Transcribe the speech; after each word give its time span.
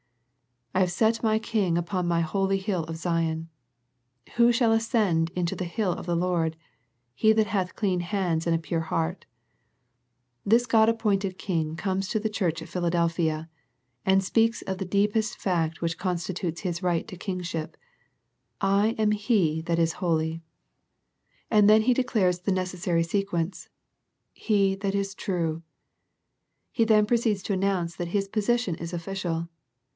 "I 0.73 0.79
have 0.79 0.91
set 0.91 1.21
My 1.21 1.37
King 1.37 1.77
upon 1.77 2.07
My 2.07 2.21
holy 2.21 2.57
hill 2.57 2.85
of 2.85 2.95
Zion." 2.95 3.49
"Who 4.37 4.51
shall 4.51 4.71
ascend 4.71 5.29
into 5.35 5.55
the 5.55 5.65
hill 5.65 5.91
of 5.91 6.07
the 6.07 6.15
Lord? 6.15 6.57
He 7.13 7.33
that 7.33 7.47
hath 7.47 7.75
clean 7.75 7.99
hands 7.99 8.47
and 8.47 8.55
a 8.55 8.57
pure 8.57 8.79
heart." 8.79 9.25
This 10.43 10.65
God 10.65 10.89
appointed 10.89 11.37
King 11.37 11.75
comes 11.75 12.07
to 12.07 12.19
the 12.19 12.29
church 12.29 12.63
at 12.63 12.69
Philadelphia, 12.69 13.47
and 14.03 14.23
speaks 14.23 14.63
of 14.63 14.79
the 14.79 14.85
deepest 14.85 15.37
fact 15.37 15.81
which 15.81 15.99
constitutes 15.99 16.61
His 16.61 16.81
right 16.81 17.07
to 17.09 17.17
Kingship," 17.17 17.77
I 18.61 18.95
am 18.97 19.11
He 19.11 19.61
that 19.63 19.77
is 19.77 19.93
holy." 19.99 20.41
And 21.51 21.69
then 21.69 21.83
He 21.83 21.93
declares 21.93 22.39
the 22.39 22.51
necessary 22.53 23.03
se 23.03 23.25
quence," 23.25 23.67
He 24.31 24.73
that 24.77 24.95
is 24.95 25.13
true." 25.13 25.61
He 26.71 26.85
then 26.85 27.05
proceeds 27.05 27.43
to 27.43 27.53
announce 27.53 27.95
that 27.97 28.07
His 28.07 28.27
posi 28.29 28.57
tion 28.57 28.75
is 28.75 28.93
official. 28.93 29.49